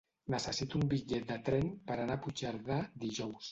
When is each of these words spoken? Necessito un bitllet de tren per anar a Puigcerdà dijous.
Necessito 0.35 0.79
un 0.79 0.85
bitllet 0.93 1.27
de 1.33 1.37
tren 1.51 1.69
per 1.91 1.99
anar 2.07 2.17
a 2.19 2.25
Puigcerdà 2.25 2.81
dijous. 3.07 3.47